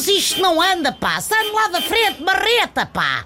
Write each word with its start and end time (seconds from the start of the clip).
Mas 0.00 0.08
isto 0.08 0.40
não 0.40 0.62
anda, 0.62 0.92
pá. 0.92 1.20
Sai 1.20 1.50
lá 1.50 1.68
da 1.68 1.82
frente, 1.82 2.22
marreta, 2.22 2.86
pá. 2.86 3.22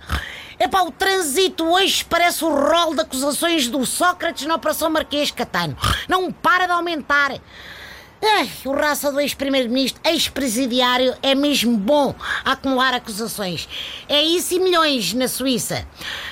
É 0.59 0.67
pá, 0.67 0.81
o 0.83 0.91
trânsito 0.91 1.65
hoje 1.65 2.05
parece 2.05 2.45
o 2.45 2.49
rol 2.49 2.97
de 2.97 3.01
acusações 3.01 3.69
do 3.69 3.87
Sócrates 3.87 4.45
na 4.45 4.57
Operação 4.57 4.91
Marquês 4.91 5.31
Catano. 5.31 5.77
Não 6.09 6.33
para 6.33 6.67
de 6.67 6.73
aumentar. 6.73 7.31
Ai, 8.23 8.51
o 8.65 8.73
raça 8.73 9.13
do 9.13 9.21
ex-primeiro-ministro, 9.21 10.01
ex-presidiário, 10.05 11.15
é 11.23 11.35
mesmo 11.35 11.77
bom 11.77 12.15
a 12.45 12.53
acumular 12.53 12.95
acusações. 12.95 13.69
É 14.09 14.23
isso 14.23 14.55
e 14.55 14.61
milhões 14.61 15.13
na 15.13 15.29
Suíça. 15.29 15.87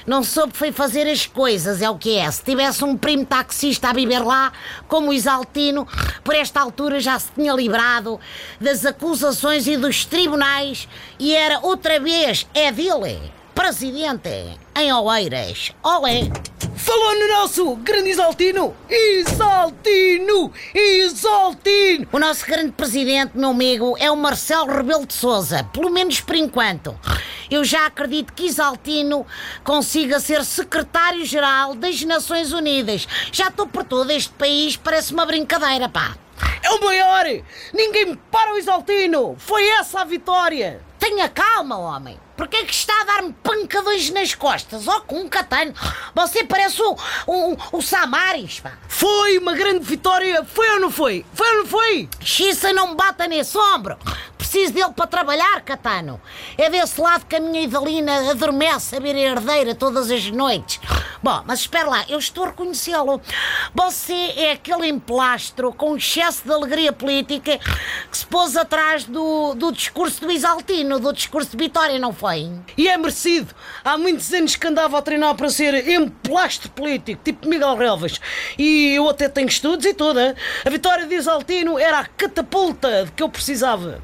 Não 0.07 0.23
soube 0.25 0.57
foi 0.57 0.73
fazer 0.73 1.07
as 1.07 1.27
coisas, 1.27 1.82
é 1.82 1.91
o 1.91 1.99
que 1.99 2.17
é. 2.17 2.31
Se 2.31 2.43
tivesse 2.43 2.82
um 2.82 2.96
primo 2.96 3.27
taxista 3.27 3.91
a 3.91 3.93
viver 3.93 4.21
lá, 4.21 4.53
como 4.89 5.11
o 5.11 5.13
Isaltino, 5.13 5.87
por 6.25 6.35
esta 6.35 6.61
altura 6.61 6.99
já 6.99 7.18
se 7.18 7.31
tinha 7.32 7.53
livrado 7.53 8.18
das 8.59 8.87
acusações 8.87 9.67
e 9.67 9.76
dos 9.76 10.04
tribunais 10.07 10.89
e 11.18 11.35
era 11.35 11.61
outra 11.61 12.01
vez 12.01 12.46
é 12.54 12.73
dele, 12.73 13.21
presidente, 13.54 14.59
em 14.75 14.93
Oeiras. 14.93 15.73
Olé! 15.82 16.61
Falou 16.93 17.19
no 17.19 17.29
nosso 17.29 17.77
grande 17.77 18.11
Isaltino! 18.11 18.77
Isaltino! 18.91 20.53
Isaltino! 20.75 22.07
O 22.13 22.18
nosso 22.18 22.45
grande 22.45 22.73
presidente, 22.73 23.31
meu 23.35 23.49
amigo, 23.49 23.96
é 23.99 24.11
o 24.11 24.17
Marcelo 24.17 24.71
Rebelo 24.71 25.07
de 25.07 25.15
Souza, 25.15 25.65
pelo 25.73 25.89
menos 25.89 26.21
por 26.21 26.37
enquanto. 26.37 26.95
Eu 27.51 27.65
já 27.65 27.87
acredito 27.87 28.35
que 28.35 28.45
Isaltino 28.45 29.27
consiga 29.65 30.21
ser 30.21 30.45
secretário-geral 30.45 31.75
das 31.75 32.03
Nações 32.03 32.53
Unidas. 32.53 33.09
Já 33.33 33.48
estou 33.48 33.67
por 33.67 33.84
todo 33.84 34.11
este 34.11 34.34
país, 34.34 34.77
parece 34.77 35.15
uma 35.15 35.25
brincadeira, 35.25 35.89
pá. 35.89 36.15
É 36.62 36.71
o 36.73 36.84
maior! 36.84 37.25
Ninguém 37.73 38.15
para 38.31 38.53
o 38.53 38.59
Isaltino! 38.59 39.34
Foi 39.39 39.67
essa 39.67 40.03
a 40.03 40.05
vitória! 40.05 40.92
Tenha 41.03 41.28
calma, 41.28 41.77
homem. 41.78 42.17
Porquê 42.36 42.58
é 42.58 42.64
que 42.64 42.72
está 42.72 43.00
a 43.00 43.05
dar-me 43.05 43.33
pancadões 43.33 44.08
nas 44.11 44.36
costas? 44.36 44.86
Ó, 44.86 44.98
oh, 44.98 45.00
com 45.00 45.22
um 45.22 45.28
catano. 45.28 45.75
Você 46.14 46.44
parece 46.44 46.81
o, 46.81 46.97
o, 47.27 47.56
o 47.72 47.83
Samaris, 47.83 48.61
pá. 48.61 48.75
Foi 48.86 49.36
uma 49.36 49.53
grande 49.53 49.84
vitória. 49.84 50.44
Foi 50.44 50.70
ou 50.75 50.78
não 50.78 50.92
foi? 50.92 51.27
Foi 51.34 51.48
ou 51.48 51.56
não 51.56 51.67
foi? 51.67 52.09
Xissa 52.20 52.72
não 52.72 52.91
me 52.91 52.94
bata 52.94 53.27
nesse 53.27 53.59
ombro. 53.59 53.98
Preciso 54.39 54.75
dele 54.75 54.92
para 54.94 55.09
trabalhar, 55.09 55.62
Catano. 55.62 56.20
É 56.56 56.70
desse 56.70 57.00
lado 57.00 57.27
que 57.27 57.34
a 57.34 57.41
minha 57.41 57.62
Idalina 57.62 58.31
adormece 58.31 58.94
a 58.94 59.00
ver 59.00 59.16
a 59.16 59.19
herdeira 59.19 59.75
todas 59.75 60.09
as 60.09 60.31
noites. 60.31 60.78
Bom, 61.23 61.42
mas 61.47 61.61
espera 61.61 61.89
lá, 61.89 62.05
eu 62.09 62.19
estou 62.19 62.45
a 62.45 62.47
reconhecê-lo. 62.48 63.20
Você 63.73 64.12
é 64.12 64.53
aquele 64.53 64.89
emplastro 64.89 65.73
com 65.73 65.97
excesso 65.97 66.42
de 66.45 66.53
alegria 66.53 66.92
política 66.92 67.59
que 68.11 68.19
se 68.19 68.27
pôs 68.27 68.56
atrás 68.56 69.05
do, 69.05 69.55
do 69.55 69.70
discurso 69.70 70.20
do 70.20 70.33
Isaltino, 70.33 70.98
do 70.98 71.12
discurso 71.12 71.56
de 71.56 71.56
Vitória, 71.56 71.97
não 71.98 72.12
foi? 72.12 72.50
E 72.77 72.89
é 72.89 72.97
merecido. 72.97 73.55
Há 73.84 73.97
muitos 73.97 74.33
anos 74.33 74.56
que 74.56 74.67
andava 74.67 74.98
a 74.98 75.03
treinar 75.03 75.37
para 75.37 75.48
ser 75.48 75.89
emplastro 75.89 76.69
político, 76.70 77.23
tipo 77.25 77.48
Miguel 77.48 77.77
Relvas. 77.77 78.20
E 78.59 78.95
eu 78.97 79.09
até 79.09 79.28
tenho 79.28 79.47
estudos 79.47 79.87
e 79.87 79.95
tudo. 79.95 80.19
Hein? 80.19 80.34
A 80.65 80.70
vitória 80.70 81.06
de 81.06 81.15
Isaltino 81.15 81.78
era 81.78 82.00
a 82.00 82.05
catapulta 82.05 83.05
de 83.05 83.12
que 83.12 83.23
eu 83.23 83.28
precisava. 83.28 84.03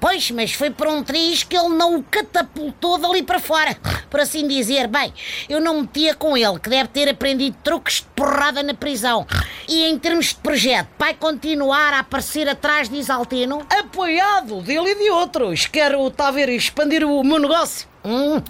Pois, 0.00 0.30
mas 0.30 0.52
foi 0.52 0.70
por 0.70 0.88
um 0.88 1.02
triz 1.02 1.42
que 1.42 1.54
ele 1.54 1.68
não 1.68 1.96
o 1.96 2.02
catapultou 2.02 2.96
dali 2.96 3.22
para 3.22 3.38
fora. 3.38 3.76
Por 4.08 4.18
assim 4.18 4.48
dizer, 4.48 4.88
bem, 4.88 5.12
eu 5.46 5.60
não 5.60 5.82
metia 5.82 6.14
com 6.14 6.36
ele, 6.36 6.58
que 6.58 6.70
deve 6.70 6.88
ter 6.88 7.08
aprendido 7.08 7.56
truques 7.62 7.96
de 7.96 8.06
porrada 8.16 8.62
na 8.62 8.72
prisão. 8.72 9.26
E 9.68 9.84
em 9.84 9.98
termos 9.98 10.28
de 10.28 10.36
projeto, 10.36 10.88
vai 10.98 11.12
continuar 11.12 11.92
a 11.92 11.98
aparecer 11.98 12.48
atrás 12.48 12.88
de 12.88 12.96
Isaltino? 12.96 13.66
Apoiado 13.68 14.62
dele 14.62 14.92
e 14.92 14.94
de 14.94 15.10
outros. 15.10 15.66
Quero, 15.66 16.06
está 16.06 16.28
a 16.28 16.32
ver, 16.32 16.48
expandir 16.48 17.04
o 17.04 17.22
meu 17.22 17.38
negócio. 17.38 17.90
Hum, 18.02 18.42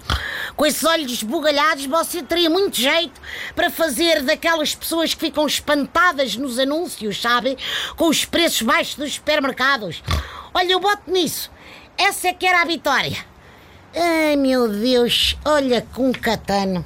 com 0.55 0.65
esses 0.65 0.83
olhos 0.85 1.11
esbugalhados, 1.11 1.85
você 1.85 2.23
teria 2.23 2.49
muito 2.49 2.77
jeito 2.77 3.19
para 3.53 3.69
fazer 3.69 4.21
daquelas 4.21 4.73
pessoas 4.73 5.13
que 5.13 5.19
ficam 5.19 5.45
espantadas 5.45 6.37
nos 6.37 6.57
anúncios, 6.57 7.21
sabe? 7.21 7.57
Com 7.97 8.07
os 8.07 8.23
preços 8.23 8.61
baixos 8.61 8.95
dos 8.95 9.15
supermercados. 9.15 10.01
Olha, 10.53 10.71
eu 10.71 10.79
boto 10.79 11.09
nisso. 11.11 11.51
Essa 11.97 12.29
é 12.29 12.33
que 12.33 12.45
era 12.45 12.61
a 12.61 12.65
vitória. 12.65 13.17
Ai 13.95 14.35
meu 14.35 14.67
Deus, 14.67 15.37
olha 15.45 15.85
com 15.93 16.09
um 16.09 16.11
catano. 16.13 16.85